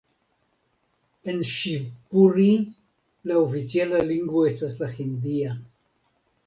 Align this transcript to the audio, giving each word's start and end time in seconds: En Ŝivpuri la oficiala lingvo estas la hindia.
En 1.33 1.43
Ŝivpuri 1.49 2.47
la 3.33 3.39
oficiala 3.45 4.05
lingvo 4.15 4.43
estas 4.53 4.81
la 4.85 4.93
hindia. 4.99 5.57